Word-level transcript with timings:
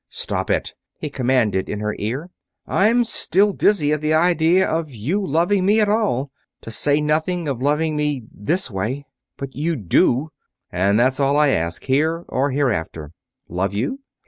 "Stop 0.09 0.49
it!" 0.49 0.73
he 0.97 1.11
commanded 1.11 1.69
in 1.69 1.79
her 1.79 1.95
ear. 1.99 2.31
"I'm 2.65 3.03
still 3.03 3.53
dizzy 3.53 3.93
at 3.93 4.01
the 4.01 4.15
idea 4.15 4.67
of 4.67 4.89
your 4.89 5.27
loving 5.27 5.63
me 5.63 5.79
at 5.79 5.89
all, 5.89 6.31
to 6.61 6.71
say 6.71 6.99
nothing 7.01 7.47
of 7.47 7.61
loving 7.61 7.95
me 7.95 8.23
this 8.33 8.71
way! 8.71 9.05
But 9.37 9.53
you 9.53 9.75
do, 9.75 10.31
and 10.71 10.99
that's 10.99 11.19
all 11.19 11.37
I 11.37 11.49
ask, 11.49 11.83
here 11.83 12.25
or 12.29 12.49
hereafter." 12.49 13.11
"Love 13.47 13.75
you? 13.75 13.99